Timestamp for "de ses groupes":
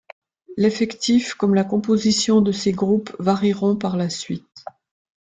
2.41-3.15